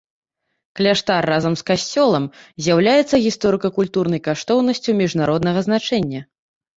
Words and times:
Кляштар 0.77 1.25
разам 1.31 1.53
з 1.59 1.65
касцёлам 1.69 2.25
з'яўляецца 2.67 3.15
гісторыка-культурнай 3.25 4.21
каштоўнасцю 4.29 4.97
міжнароднага 5.03 5.59
значэння. 5.69 6.21